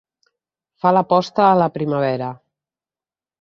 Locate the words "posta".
1.13-1.43